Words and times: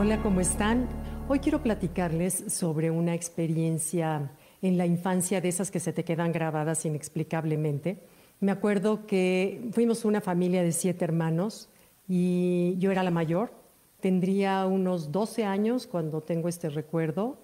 Hola, 0.00 0.22
¿cómo 0.22 0.40
están? 0.40 0.86
Hoy 1.26 1.40
quiero 1.40 1.60
platicarles 1.60 2.44
sobre 2.46 2.92
una 2.92 3.16
experiencia 3.16 4.30
en 4.62 4.78
la 4.78 4.86
infancia 4.86 5.40
de 5.40 5.48
esas 5.48 5.72
que 5.72 5.80
se 5.80 5.92
te 5.92 6.04
quedan 6.04 6.30
grabadas 6.30 6.84
inexplicablemente. 6.84 7.98
Me 8.38 8.52
acuerdo 8.52 9.08
que 9.08 9.68
fuimos 9.72 10.04
una 10.04 10.20
familia 10.20 10.62
de 10.62 10.70
siete 10.70 11.04
hermanos 11.04 11.68
y 12.06 12.76
yo 12.78 12.92
era 12.92 13.02
la 13.02 13.10
mayor. 13.10 13.50
Tendría 13.98 14.66
unos 14.66 15.10
12 15.10 15.44
años 15.44 15.88
cuando 15.88 16.20
tengo 16.20 16.48
este 16.48 16.68
recuerdo, 16.68 17.42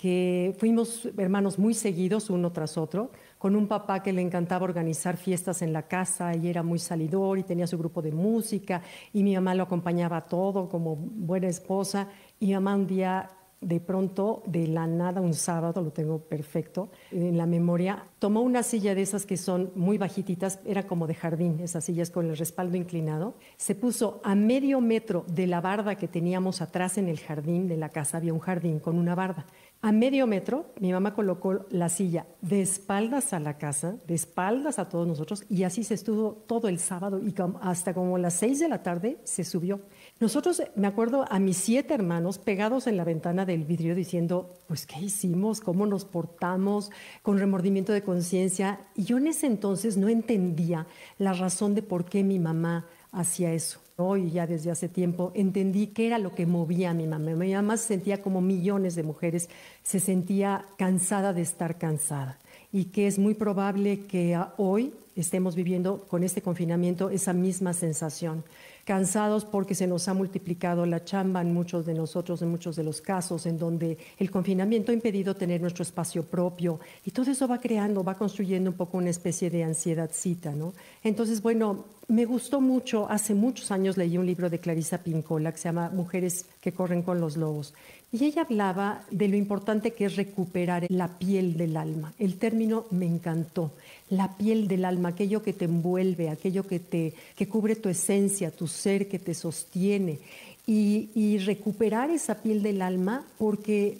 que 0.00 0.56
fuimos 0.58 1.10
hermanos 1.18 1.58
muy 1.58 1.74
seguidos 1.74 2.30
uno 2.30 2.52
tras 2.52 2.78
otro, 2.78 3.10
con 3.36 3.54
un 3.54 3.68
papá 3.68 4.02
que 4.02 4.14
le 4.14 4.22
encantaba 4.22 4.64
organizar 4.64 5.18
fiestas 5.18 5.60
en 5.60 5.74
la 5.74 5.88
casa 5.88 6.34
y 6.34 6.48
era 6.48 6.62
muy 6.62 6.78
salidor 6.78 7.38
y 7.38 7.42
tenía 7.42 7.66
su 7.66 7.76
grupo 7.76 8.00
de 8.00 8.10
música 8.10 8.80
y 9.12 9.22
mi 9.22 9.34
mamá 9.34 9.54
lo 9.54 9.64
acompañaba 9.64 10.22
todo 10.22 10.70
como 10.70 10.96
buena 10.96 11.48
esposa 11.48 12.08
y 12.38 12.46
mi 12.46 12.54
mamá 12.54 12.76
un 12.76 12.86
día 12.86 13.28
de 13.60 13.80
pronto, 13.80 14.42
de 14.46 14.66
la 14.66 14.86
nada, 14.86 15.20
un 15.20 15.34
sábado, 15.34 15.82
lo 15.82 15.90
tengo 15.90 16.18
perfecto 16.18 16.90
en 17.10 17.36
la 17.36 17.46
memoria, 17.46 18.04
tomó 18.18 18.40
una 18.40 18.62
silla 18.62 18.94
de 18.94 19.02
esas 19.02 19.26
que 19.26 19.36
son 19.36 19.70
muy 19.74 19.98
bajititas, 19.98 20.60
era 20.64 20.86
como 20.86 21.06
de 21.06 21.14
jardín, 21.14 21.60
esas 21.60 21.84
sillas 21.84 22.10
con 22.10 22.30
el 22.30 22.36
respaldo 22.36 22.76
inclinado, 22.76 23.34
se 23.56 23.74
puso 23.74 24.20
a 24.24 24.34
medio 24.34 24.80
metro 24.80 25.24
de 25.28 25.46
la 25.46 25.60
barda 25.60 25.96
que 25.96 26.08
teníamos 26.08 26.62
atrás 26.62 26.96
en 26.98 27.08
el 27.08 27.20
jardín 27.20 27.68
de 27.68 27.76
la 27.76 27.90
casa, 27.90 28.16
había 28.16 28.32
un 28.32 28.40
jardín 28.40 28.78
con 28.78 28.98
una 28.98 29.14
barda. 29.14 29.46
A 29.82 29.92
medio 29.92 30.26
metro, 30.26 30.66
mi 30.78 30.92
mamá 30.92 31.14
colocó 31.14 31.64
la 31.70 31.88
silla 31.88 32.26
de 32.42 32.60
espaldas 32.60 33.32
a 33.32 33.40
la 33.40 33.56
casa, 33.56 33.96
de 34.06 34.14
espaldas 34.14 34.78
a 34.78 34.90
todos 34.90 35.08
nosotros, 35.08 35.44
y 35.48 35.62
así 35.64 35.84
se 35.84 35.94
estuvo 35.94 36.32
todo 36.46 36.68
el 36.68 36.78
sábado 36.78 37.18
y 37.18 37.34
hasta 37.62 37.94
como 37.94 38.18
las 38.18 38.34
seis 38.34 38.60
de 38.60 38.68
la 38.68 38.82
tarde 38.82 39.18
se 39.24 39.42
subió. 39.42 39.80
Nosotros, 40.20 40.62
me 40.76 40.86
acuerdo 40.86 41.24
a 41.30 41.38
mis 41.38 41.56
siete 41.56 41.94
hermanos 41.94 42.36
pegados 42.36 42.86
en 42.86 42.98
la 42.98 43.04
ventana 43.04 43.46
del 43.46 43.64
vidrio 43.64 43.94
diciendo, 43.94 44.50
pues, 44.68 44.84
¿qué 44.84 45.00
hicimos? 45.00 45.62
¿Cómo 45.62 45.86
nos 45.86 46.04
portamos? 46.04 46.90
Con 47.22 47.38
remordimiento 47.38 47.94
de 47.94 48.02
conciencia. 48.02 48.80
Y 48.94 49.04
yo 49.04 49.16
en 49.16 49.28
ese 49.28 49.46
entonces 49.46 49.96
no 49.96 50.10
entendía 50.10 50.86
la 51.16 51.32
razón 51.32 51.74
de 51.74 51.80
por 51.80 52.04
qué 52.04 52.22
mi 52.22 52.38
mamá 52.38 52.86
hacía 53.12 53.54
eso. 53.54 53.80
Hoy 53.96 54.30
ya 54.30 54.46
desde 54.46 54.70
hace 54.70 54.90
tiempo 54.90 55.32
entendí 55.34 55.86
qué 55.86 56.08
era 56.08 56.18
lo 56.18 56.34
que 56.34 56.44
movía 56.44 56.90
a 56.90 56.94
mi 56.94 57.06
mamá. 57.06 57.30
Mi 57.32 57.54
mamá 57.54 57.78
se 57.78 57.88
sentía 57.88 58.20
como 58.20 58.42
millones 58.42 58.96
de 58.96 59.02
mujeres, 59.02 59.48
se 59.82 60.00
sentía 60.00 60.66
cansada 60.76 61.32
de 61.32 61.40
estar 61.40 61.78
cansada 61.78 62.38
y 62.72 62.86
que 62.86 63.06
es 63.06 63.18
muy 63.18 63.34
probable 63.34 64.06
que 64.06 64.38
hoy 64.58 64.92
estemos 65.16 65.54
viviendo 65.54 66.06
con 66.08 66.22
este 66.22 66.42
confinamiento 66.42 67.10
esa 67.10 67.32
misma 67.32 67.72
sensación 67.72 68.44
cansados 68.84 69.44
porque 69.44 69.76
se 69.76 69.86
nos 69.86 70.08
ha 70.08 70.14
multiplicado 70.14 70.86
la 70.86 71.04
chamba 71.04 71.40
en 71.42 71.54
muchos 71.54 71.86
de 71.86 71.94
nosotros, 71.94 72.42
en 72.42 72.48
muchos 72.48 72.76
de 72.76 72.82
los 72.82 73.00
casos, 73.00 73.46
en 73.46 73.58
donde 73.58 73.98
el 74.18 74.30
confinamiento 74.32 74.90
ha 74.90 74.94
impedido 74.94 75.36
tener 75.36 75.60
nuestro 75.60 75.82
espacio 75.82 76.24
propio 76.24 76.80
y 77.04 77.12
todo 77.12 77.30
eso 77.30 77.46
va 77.46 77.60
creando, 77.60 78.02
va 78.02 78.16
construyendo 78.16 78.70
un 78.70 78.76
poco 78.76 78.98
una 78.98 79.10
especie 79.10 79.48
de 79.48 79.64
ansiedadcita, 79.64 80.52
¿no? 80.52 80.72
Entonces, 81.04 81.40
bueno, 81.40 81.84
me 82.08 82.24
gustó 82.24 82.60
mucho, 82.60 83.08
hace 83.08 83.34
muchos 83.34 83.70
años 83.70 83.96
leí 83.96 84.18
un 84.18 84.26
libro 84.26 84.50
de 84.50 84.58
Clarisa 84.58 84.98
Pincola 84.98 85.52
que 85.52 85.58
se 85.58 85.68
llama 85.68 85.90
Mujeres 85.90 86.46
que 86.60 86.72
corren 86.72 87.02
con 87.02 87.20
los 87.20 87.36
lobos. 87.36 87.74
Y 88.12 88.24
ella 88.24 88.42
hablaba 88.42 89.04
de 89.12 89.28
lo 89.28 89.36
importante 89.36 89.92
que 89.92 90.06
es 90.06 90.16
recuperar 90.16 90.86
la 90.88 91.06
piel 91.06 91.56
del 91.56 91.76
alma. 91.76 92.12
El 92.18 92.38
término 92.38 92.86
me 92.90 93.06
encantó. 93.06 93.70
La 94.08 94.36
piel 94.36 94.66
del 94.66 94.84
alma, 94.84 95.09
aquello 95.10 95.42
que 95.42 95.52
te 95.52 95.66
envuelve, 95.66 96.28
aquello 96.28 96.66
que, 96.66 96.80
te, 96.80 97.14
que 97.36 97.48
cubre 97.48 97.76
tu 97.76 97.88
esencia, 97.88 98.50
tu 98.50 98.66
ser, 98.66 99.08
que 99.08 99.18
te 99.18 99.34
sostiene. 99.34 100.18
Y, 100.66 101.08
y 101.14 101.38
recuperar 101.38 102.10
esa 102.10 102.36
piel 102.36 102.62
del 102.62 102.82
alma 102.82 103.24
porque 103.38 103.98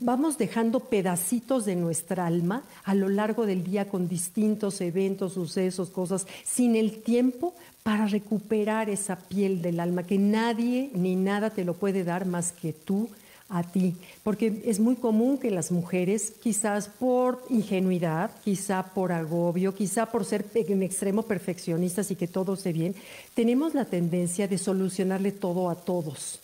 vamos 0.00 0.38
dejando 0.38 0.80
pedacitos 0.80 1.64
de 1.64 1.76
nuestra 1.76 2.26
alma 2.26 2.62
a 2.84 2.94
lo 2.94 3.08
largo 3.08 3.46
del 3.46 3.64
día 3.64 3.88
con 3.88 4.08
distintos 4.08 4.80
eventos, 4.80 5.34
sucesos, 5.34 5.90
cosas, 5.90 6.26
sin 6.44 6.76
el 6.76 7.02
tiempo 7.02 7.54
para 7.82 8.06
recuperar 8.06 8.88
esa 8.88 9.16
piel 9.16 9.60
del 9.60 9.80
alma, 9.80 10.04
que 10.04 10.18
nadie 10.18 10.90
ni 10.94 11.16
nada 11.16 11.50
te 11.50 11.64
lo 11.64 11.74
puede 11.74 12.04
dar 12.04 12.26
más 12.26 12.52
que 12.52 12.72
tú 12.72 13.08
a 13.52 13.62
ti, 13.62 13.94
porque 14.24 14.62
es 14.64 14.80
muy 14.80 14.96
común 14.96 15.36
que 15.36 15.50
las 15.50 15.70
mujeres, 15.70 16.32
quizás 16.42 16.88
por 16.88 17.44
ingenuidad, 17.50 18.30
quizá 18.42 18.82
por 18.82 19.12
agobio, 19.12 19.74
quizá 19.74 20.06
por 20.06 20.24
ser 20.24 20.46
en 20.54 20.82
extremo 20.82 21.22
perfeccionistas 21.22 22.10
y 22.10 22.16
que 22.16 22.26
todo 22.26 22.54
esté 22.54 22.72
bien, 22.72 22.94
tenemos 23.34 23.74
la 23.74 23.84
tendencia 23.84 24.48
de 24.48 24.56
solucionarle 24.56 25.32
todo 25.32 25.68
a 25.68 25.74
todos. 25.74 26.40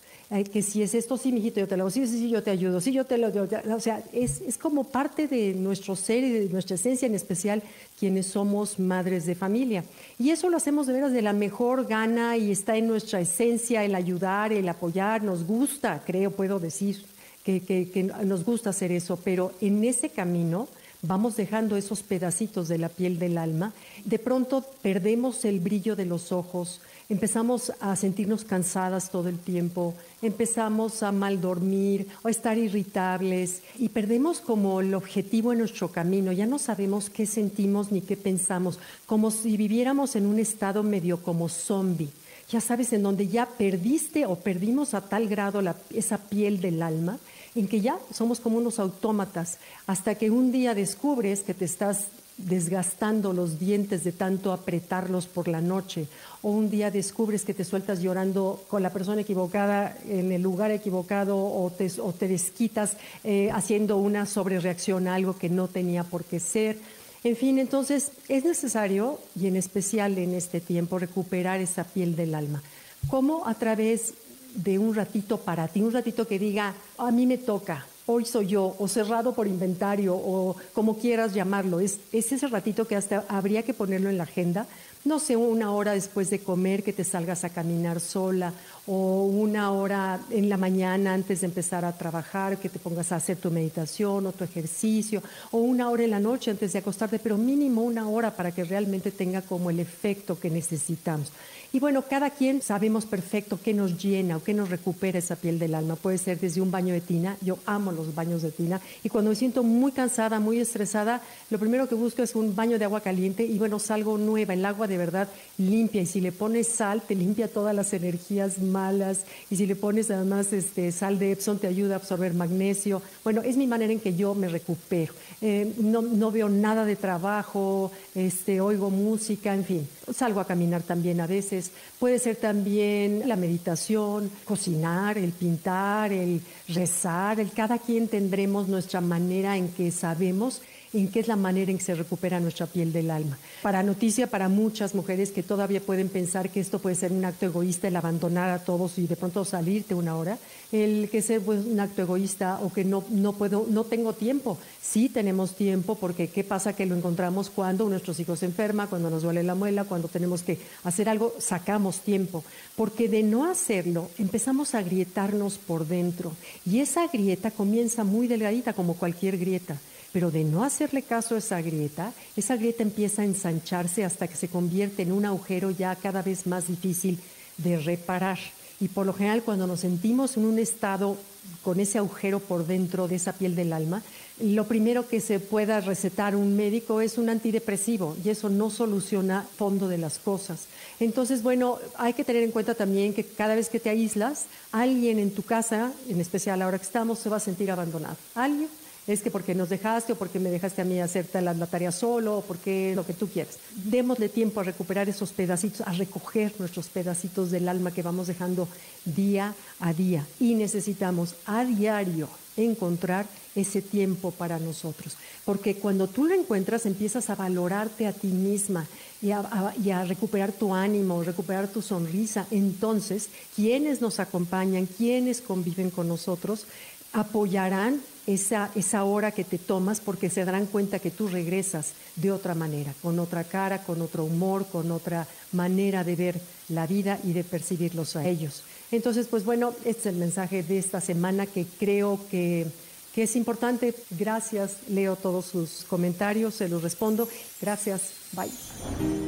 Que 0.52 0.62
si 0.62 0.82
es 0.82 0.94
esto, 0.94 1.16
sí, 1.16 1.32
mijito, 1.32 1.58
yo 1.58 1.66
te 1.66 1.76
lo 1.76 1.84
hago, 1.84 1.90
sí, 1.90 2.06
sí, 2.06 2.18
sí, 2.18 2.28
yo 2.28 2.42
te 2.42 2.50
ayudo, 2.50 2.82
sí, 2.82 2.92
yo 2.92 3.06
te 3.06 3.16
lo 3.16 3.28
O 3.74 3.80
sea, 3.80 4.02
es, 4.12 4.42
es 4.42 4.58
como 4.58 4.84
parte 4.84 5.26
de 5.26 5.54
nuestro 5.54 5.96
ser 5.96 6.22
y 6.22 6.30
de 6.30 6.48
nuestra 6.50 6.74
esencia, 6.74 7.06
en 7.06 7.14
especial 7.14 7.62
quienes 7.98 8.26
somos 8.26 8.78
madres 8.78 9.24
de 9.24 9.34
familia. 9.34 9.84
Y 10.18 10.28
eso 10.28 10.50
lo 10.50 10.58
hacemos 10.58 10.86
de 10.86 10.92
veras 10.92 11.12
de 11.12 11.22
la 11.22 11.32
mejor 11.32 11.86
gana 11.86 12.36
y 12.36 12.50
está 12.50 12.76
en 12.76 12.88
nuestra 12.88 13.20
esencia 13.20 13.84
el 13.84 13.94
ayudar, 13.94 14.52
el 14.52 14.68
apoyar, 14.68 15.22
nos 15.22 15.46
gusta, 15.46 16.02
creo, 16.04 16.30
puedo 16.30 16.58
decir, 16.58 17.04
que, 17.42 17.62
que 17.62 18.02
nos 18.02 18.44
gusta 18.44 18.70
hacer 18.70 18.92
eso, 18.92 19.18
pero 19.24 19.52
en 19.62 19.82
ese 19.82 20.10
camino 20.10 20.68
vamos 21.02 21.36
dejando 21.36 21.76
esos 21.76 22.02
pedacitos 22.02 22.68
de 22.68 22.78
la 22.78 22.88
piel 22.88 23.18
del 23.18 23.38
alma, 23.38 23.72
de 24.04 24.18
pronto 24.18 24.64
perdemos 24.82 25.44
el 25.44 25.60
brillo 25.60 25.94
de 25.94 26.06
los 26.06 26.32
ojos, 26.32 26.80
empezamos 27.08 27.72
a 27.80 27.94
sentirnos 27.96 28.44
cansadas 28.44 29.10
todo 29.10 29.28
el 29.28 29.38
tiempo, 29.38 29.94
empezamos 30.22 31.02
a 31.02 31.12
mal 31.12 31.40
dormir 31.40 32.08
o 32.22 32.28
a 32.28 32.30
estar 32.30 32.58
irritables 32.58 33.62
y 33.78 33.90
perdemos 33.90 34.40
como 34.40 34.80
el 34.80 34.94
objetivo 34.94 35.52
en 35.52 35.60
nuestro 35.60 35.88
camino, 35.88 36.32
ya 36.32 36.46
no 36.46 36.58
sabemos 36.58 37.10
qué 37.10 37.26
sentimos 37.26 37.92
ni 37.92 38.00
qué 38.00 38.16
pensamos, 38.16 38.78
como 39.06 39.30
si 39.30 39.56
viviéramos 39.56 40.16
en 40.16 40.26
un 40.26 40.38
estado 40.38 40.82
medio 40.82 41.22
como 41.22 41.48
zombie. 41.48 42.10
Ya 42.50 42.62
sabes, 42.62 42.94
en 42.94 43.02
donde 43.02 43.28
ya 43.28 43.44
perdiste 43.44 44.24
o 44.24 44.36
perdimos 44.36 44.94
a 44.94 45.02
tal 45.02 45.28
grado 45.28 45.60
esa 45.90 46.16
piel 46.16 46.62
del 46.62 46.80
alma, 46.80 47.18
en 47.58 47.68
que 47.68 47.80
ya 47.80 47.98
somos 48.12 48.40
como 48.40 48.58
unos 48.58 48.78
autómatas, 48.78 49.58
hasta 49.86 50.14
que 50.14 50.30
un 50.30 50.52
día 50.52 50.74
descubres 50.74 51.42
que 51.42 51.54
te 51.54 51.64
estás 51.64 52.06
desgastando 52.36 53.32
los 53.32 53.58
dientes 53.58 54.04
de 54.04 54.12
tanto 54.12 54.52
apretarlos 54.52 55.26
por 55.26 55.48
la 55.48 55.60
noche, 55.60 56.06
o 56.40 56.50
un 56.50 56.70
día 56.70 56.92
descubres 56.92 57.44
que 57.44 57.52
te 57.52 57.64
sueltas 57.64 58.00
llorando 58.00 58.62
con 58.68 58.82
la 58.82 58.92
persona 58.92 59.22
equivocada 59.22 59.98
en 60.08 60.30
el 60.30 60.40
lugar 60.40 60.70
equivocado, 60.70 61.36
o 61.36 61.70
te, 61.70 61.90
o 62.00 62.12
desquitas 62.12 62.96
eh, 63.24 63.50
haciendo 63.52 63.96
una 63.96 64.24
sobrereacción 64.24 65.08
a 65.08 65.16
algo 65.16 65.36
que 65.36 65.48
no 65.48 65.66
tenía 65.66 66.04
por 66.04 66.24
qué 66.24 66.38
ser. 66.38 66.78
En 67.24 67.34
fin, 67.34 67.58
entonces 67.58 68.12
es 68.28 68.44
necesario, 68.44 69.18
y 69.34 69.48
en 69.48 69.56
especial 69.56 70.16
en 70.18 70.34
este 70.34 70.60
tiempo, 70.60 71.00
recuperar 71.00 71.58
esa 71.60 71.82
piel 71.82 72.14
del 72.14 72.36
alma. 72.36 72.62
¿Cómo? 73.10 73.48
A 73.48 73.54
través 73.54 74.14
de 74.54 74.78
un 74.78 74.94
ratito 74.94 75.38
para 75.38 75.68
ti, 75.68 75.80
un 75.80 75.92
ratito 75.92 76.26
que 76.26 76.38
diga, 76.38 76.74
a 76.96 77.10
mí 77.10 77.26
me 77.26 77.38
toca, 77.38 77.86
hoy 78.06 78.24
soy 78.24 78.46
yo, 78.46 78.74
o 78.78 78.88
cerrado 78.88 79.34
por 79.34 79.46
inventario, 79.46 80.14
o 80.14 80.56
como 80.72 80.96
quieras 80.98 81.34
llamarlo. 81.34 81.80
Es, 81.80 82.00
ese 82.12 82.48
ratito 82.48 82.86
que 82.86 82.96
hasta 82.96 83.24
habría 83.28 83.62
que 83.62 83.74
ponerlo 83.74 84.08
en 84.08 84.16
la 84.16 84.24
agenda. 84.24 84.66
No 85.04 85.18
sé, 85.18 85.36
una 85.36 85.72
hora 85.72 85.92
después 85.92 86.28
de 86.28 86.40
comer 86.40 86.82
que 86.82 86.92
te 86.92 87.04
salgas 87.04 87.44
a 87.44 87.50
caminar 87.50 88.00
sola, 88.00 88.52
o 88.86 89.24
una 89.24 89.70
hora 89.70 90.18
en 90.30 90.48
la 90.48 90.56
mañana 90.56 91.12
antes 91.12 91.42
de 91.42 91.46
empezar 91.46 91.84
a 91.84 91.96
trabajar, 91.96 92.58
que 92.58 92.68
te 92.68 92.78
pongas 92.78 93.12
a 93.12 93.16
hacer 93.16 93.36
tu 93.36 93.50
meditación 93.50 94.26
o 94.26 94.32
tu 94.32 94.44
ejercicio, 94.44 95.22
o 95.50 95.58
una 95.58 95.90
hora 95.90 96.04
en 96.04 96.10
la 96.10 96.20
noche 96.20 96.50
antes 96.50 96.72
de 96.72 96.78
acostarte, 96.80 97.18
pero 97.18 97.36
mínimo 97.36 97.82
una 97.82 98.08
hora 98.08 98.34
para 98.34 98.50
que 98.50 98.64
realmente 98.64 99.10
tenga 99.10 99.42
como 99.42 99.70
el 99.70 99.78
efecto 99.78 100.40
que 100.40 100.50
necesitamos. 100.50 101.30
Y 101.70 101.80
bueno, 101.80 102.02
cada 102.08 102.30
quien 102.30 102.62
sabemos 102.62 103.04
perfecto 103.04 103.60
qué 103.62 103.74
nos 103.74 104.02
llena 104.02 104.38
o 104.38 104.42
qué 104.42 104.54
nos 104.54 104.70
recupera 104.70 105.18
esa 105.18 105.36
piel 105.36 105.58
del 105.58 105.74
alma. 105.74 105.96
Puede 105.96 106.16
ser 106.16 106.40
desde 106.40 106.62
un 106.62 106.70
baño 106.70 106.94
de 106.94 107.02
tina, 107.02 107.36
yo 107.42 107.58
amo 107.66 107.92
los 107.92 108.14
baños 108.14 108.40
de 108.40 108.50
tina, 108.50 108.80
y 109.04 109.10
cuando 109.10 109.30
me 109.30 109.36
siento 109.36 109.62
muy 109.62 109.92
cansada, 109.92 110.40
muy 110.40 110.60
estresada, 110.60 111.20
lo 111.50 111.58
primero 111.58 111.86
que 111.86 111.94
busco 111.94 112.22
es 112.22 112.34
un 112.34 112.56
baño 112.56 112.78
de 112.78 112.86
agua 112.86 113.02
caliente 113.02 113.44
y 113.44 113.58
bueno, 113.58 113.78
salgo 113.78 114.16
nueva, 114.16 114.54
el 114.54 114.64
agua 114.64 114.87
de 114.88 114.96
verdad 114.96 115.28
limpia, 115.58 116.02
y 116.02 116.06
si 116.06 116.20
le 116.20 116.32
pones 116.32 116.68
sal, 116.68 117.02
te 117.06 117.14
limpia 117.14 117.48
todas 117.48 117.74
las 117.74 117.92
energías 117.92 118.58
malas, 118.58 119.24
y 119.50 119.56
si 119.56 119.66
le 119.66 119.76
pones 119.76 120.10
además 120.10 120.52
este, 120.52 120.90
sal 120.92 121.18
de 121.18 121.32
Epson, 121.32 121.58
te 121.58 121.66
ayuda 121.66 121.94
a 121.94 121.98
absorber 121.98 122.34
magnesio. 122.34 123.02
Bueno, 123.24 123.42
es 123.42 123.56
mi 123.56 123.66
manera 123.66 123.92
en 123.92 124.00
que 124.00 124.14
yo 124.14 124.34
me 124.34 124.48
recupero. 124.48 125.12
Eh, 125.40 125.74
no, 125.78 126.02
no, 126.02 126.30
veo 126.30 126.48
nada 126.48 126.84
de 126.84 126.96
trabajo, 126.96 127.92
este, 128.14 128.60
oigo 128.60 128.90
música, 128.90 129.54
en 129.54 129.64
fin, 129.64 129.88
salgo 130.14 130.40
a 130.40 130.46
caminar 130.46 130.82
también 130.82 131.20
a 131.20 131.26
veces 131.26 131.70
puede 131.98 132.18
ser 132.18 132.36
también 132.36 133.22
la 133.26 133.36
meditación, 133.36 134.30
cocinar, 134.44 135.18
el 135.18 135.32
pintar, 135.32 136.12
el 136.12 136.40
rezar, 136.68 137.40
el 137.40 137.52
cada 137.52 137.78
quien 137.78 138.08
tendremos 138.08 138.68
nuestra 138.68 139.00
manera 139.00 139.56
en 139.56 139.68
que 139.68 139.90
sabemos 139.90 140.62
en 140.92 141.08
qué 141.08 141.20
es 141.20 141.28
la 141.28 141.36
manera 141.36 141.70
en 141.70 141.78
que 141.78 141.84
se 141.84 141.94
recupera 141.94 142.40
nuestra 142.40 142.66
piel 142.66 142.92
del 142.92 143.10
alma. 143.10 143.38
Para 143.62 143.82
noticia 143.82 144.28
para 144.28 144.48
muchas 144.48 144.94
mujeres 144.94 145.30
que 145.30 145.42
todavía 145.42 145.80
pueden 145.80 146.08
pensar 146.08 146.50
que 146.50 146.60
esto 146.60 146.78
puede 146.78 146.96
ser 146.96 147.12
un 147.12 147.24
acto 147.24 147.46
egoísta, 147.46 147.88
el 147.88 147.96
abandonar 147.96 148.50
a 148.50 148.58
todos 148.60 148.98
y 148.98 149.06
de 149.06 149.16
pronto 149.16 149.44
salirte 149.44 149.94
una 149.94 150.16
hora, 150.16 150.38
el 150.72 151.08
que 151.10 151.22
sea 151.22 151.40
pues, 151.40 151.64
un 151.64 151.80
acto 151.80 152.02
egoísta 152.02 152.60
o 152.62 152.72
que 152.72 152.84
no, 152.84 153.04
no 153.10 153.32
puedo, 153.34 153.66
no 153.68 153.84
tengo 153.84 154.12
tiempo. 154.12 154.58
Sí 154.80 155.08
tenemos 155.08 155.54
tiempo 155.54 155.96
porque 155.96 156.28
qué 156.28 156.44
pasa 156.44 156.74
que 156.74 156.86
lo 156.86 156.94
encontramos 156.94 157.50
cuando 157.50 157.88
nuestros 157.88 158.18
hijos 158.20 158.38
se 158.38 158.46
enferman, 158.46 158.88
cuando 158.88 159.10
nos 159.10 159.22
duele 159.22 159.42
la 159.42 159.54
muela, 159.54 159.84
cuando 159.84 159.97
tenemos 160.06 160.44
que 160.44 160.60
hacer 160.84 161.08
algo, 161.08 161.34
sacamos 161.40 162.02
tiempo. 162.02 162.44
Porque 162.76 163.08
de 163.08 163.24
no 163.24 163.50
hacerlo 163.50 164.08
empezamos 164.18 164.76
a 164.76 164.82
grietarnos 164.82 165.58
por 165.58 165.88
dentro 165.88 166.36
y 166.64 166.78
esa 166.78 167.08
grieta 167.08 167.50
comienza 167.50 168.04
muy 168.04 168.28
delgadita 168.28 168.72
como 168.72 168.94
cualquier 168.94 169.36
grieta. 169.36 169.76
Pero 170.12 170.30
de 170.30 170.44
no 170.44 170.62
hacerle 170.62 171.02
caso 171.02 171.34
a 171.34 171.38
esa 171.38 171.60
grieta, 171.60 172.12
esa 172.36 172.56
grieta 172.56 172.84
empieza 172.84 173.22
a 173.22 173.26
ensancharse 173.26 174.04
hasta 174.04 174.28
que 174.28 174.36
se 174.36 174.48
convierte 174.48 175.02
en 175.02 175.12
un 175.12 175.26
agujero 175.26 175.70
ya 175.72 175.96
cada 175.96 176.22
vez 176.22 176.46
más 176.46 176.68
difícil 176.68 177.18
de 177.58 177.78
reparar. 177.78 178.38
Y 178.80 178.88
por 178.88 179.06
lo 179.06 179.12
general 179.12 179.42
cuando 179.42 179.66
nos 179.66 179.80
sentimos 179.80 180.36
en 180.36 180.44
un 180.44 180.58
estado 180.58 181.16
con 181.62 181.80
ese 181.80 181.98
agujero 181.98 182.40
por 182.40 182.66
dentro 182.66 183.08
de 183.08 183.16
esa 183.16 183.32
piel 183.32 183.56
del 183.56 183.72
alma, 183.72 184.02
lo 184.40 184.68
primero 184.68 185.08
que 185.08 185.20
se 185.20 185.40
pueda 185.40 185.80
recetar 185.80 186.36
un 186.36 186.56
médico 186.56 187.00
es 187.00 187.18
un 187.18 187.28
antidepresivo 187.28 188.16
y 188.24 188.28
eso 188.28 188.48
no 188.48 188.70
soluciona 188.70 189.44
fondo 189.56 189.88
de 189.88 189.98
las 189.98 190.18
cosas. 190.18 190.66
Entonces, 191.00 191.42
bueno, 191.42 191.78
hay 191.96 192.12
que 192.12 192.24
tener 192.24 192.44
en 192.44 192.52
cuenta 192.52 192.74
también 192.74 193.14
que 193.14 193.24
cada 193.24 193.56
vez 193.56 193.68
que 193.68 193.80
te 193.80 193.90
aíslas, 193.90 194.46
alguien 194.70 195.18
en 195.18 195.32
tu 195.32 195.42
casa, 195.42 195.92
en 196.08 196.20
especial 196.20 196.62
ahora 196.62 196.78
que 196.78 196.84
estamos, 196.84 197.18
se 197.18 197.28
va 197.28 197.38
a 197.38 197.40
sentir 197.40 197.70
abandonado. 197.70 198.16
Alguien 198.34 198.68
es 199.08 199.22
que 199.22 199.30
porque 199.30 199.54
nos 199.54 199.70
dejaste 199.70 200.12
o 200.12 200.16
porque 200.16 200.38
me 200.38 200.50
dejaste 200.50 200.82
a 200.82 200.84
mí 200.84 201.00
hacer 201.00 201.26
la, 201.42 201.54
tarea 201.66 201.90
solo 201.90 202.38
o 202.38 202.42
porque 202.42 202.92
lo 202.94 203.04
que 203.06 203.14
tú 203.14 203.26
quieras. 203.26 203.58
Démosle 203.74 204.28
tiempo 204.28 204.60
a 204.60 204.64
recuperar 204.64 205.08
esos 205.08 205.32
pedacitos, 205.32 205.80
a 205.80 205.92
recoger 205.92 206.52
nuestros 206.58 206.88
pedacitos 206.88 207.50
del 207.50 207.68
alma 207.68 207.90
que 207.90 208.02
vamos 208.02 208.26
dejando 208.26 208.68
día 209.06 209.54
a 209.80 209.94
día. 209.94 210.26
Y 210.38 210.54
necesitamos 210.54 211.34
a 211.46 211.64
diario 211.64 212.28
encontrar 212.56 213.26
ese 213.54 213.82
tiempo 213.82 214.30
para 214.30 214.58
nosotros. 214.58 215.16
Porque 215.44 215.76
cuando 215.76 216.06
tú 216.06 216.26
lo 216.26 216.34
encuentras, 216.34 216.86
empiezas 216.86 217.30
a 217.30 217.34
valorarte 217.34 218.06
a 218.06 218.12
ti 218.12 218.28
misma 218.28 218.86
a, 219.32 219.74
y 219.82 219.90
a, 219.90 220.04
recuperar 220.04 220.52
tu 220.52 220.74
ánimo, 220.74 221.22
recuperar 221.22 221.68
tu 221.68 221.82
sonrisa. 221.82 222.46
Entonces, 222.50 223.28
quienes 223.56 224.00
nos 224.00 224.20
acompañan, 224.20 224.86
quienes 224.86 225.40
conviven 225.40 225.90
con 225.90 226.08
nosotros, 226.08 226.66
apoyarán 227.12 228.00
esa, 228.26 228.70
esa 228.74 229.04
hora 229.04 229.32
que 229.32 229.44
te 229.44 229.58
tomas 229.58 230.00
porque 230.00 230.28
se 230.28 230.44
darán 230.44 230.66
cuenta 230.66 230.98
que 230.98 231.10
tú 231.10 231.28
regresas 231.28 231.92
de 232.16 232.30
otra 232.30 232.54
manera, 232.54 232.92
con 233.00 233.18
otra 233.18 233.44
cara, 233.44 233.82
con 233.82 234.02
otro 234.02 234.24
humor, 234.24 234.66
con 234.66 234.90
otra 234.90 235.26
manera 235.52 236.04
de 236.04 236.16
ver 236.16 236.40
la 236.68 236.86
vida 236.86 237.18
y 237.24 237.32
de 237.32 237.44
percibirlos 237.44 238.16
a 238.16 238.26
ellos. 238.28 238.62
Entonces, 238.90 239.26
pues 239.28 239.44
bueno, 239.44 239.74
este 239.84 240.00
es 240.00 240.06
el 240.06 240.16
mensaje 240.16 240.62
de 240.62 240.78
esta 240.78 241.00
semana 241.00 241.46
que 241.46 241.66
creo 241.78 242.20
que, 242.30 242.66
que 243.14 243.22
es 243.22 243.36
importante. 243.36 243.94
Gracias, 244.10 244.76
leo 244.88 245.16
todos 245.16 245.46
sus 245.46 245.84
comentarios, 245.88 246.54
se 246.54 246.68
los 246.68 246.82
respondo. 246.82 247.28
Gracias, 247.60 248.12
bye. 248.32 249.27